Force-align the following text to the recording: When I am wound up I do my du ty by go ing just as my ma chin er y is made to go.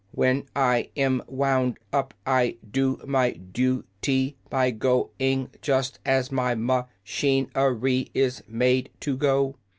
When 0.13 0.47
I 0.55 0.89
am 0.97 1.21
wound 1.27 1.77
up 1.93 2.15
I 2.25 2.57
do 2.71 2.99
my 3.05 3.33
du 3.33 3.83
ty 4.01 4.33
by 4.49 4.71
go 4.71 5.11
ing 5.19 5.51
just 5.61 5.99
as 6.03 6.31
my 6.31 6.55
ma 6.55 6.85
chin 7.05 7.51
er 7.55 7.75
y 7.75 8.07
is 8.15 8.41
made 8.47 8.89
to 9.01 9.15
go. 9.15 9.57